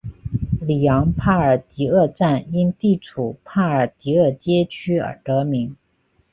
[0.61, 5.75] 里昂帕尔迪厄站因地处帕尔迪厄街区而得名。